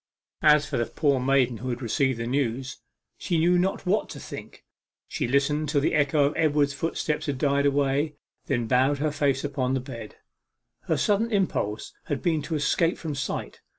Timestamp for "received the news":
1.83-2.79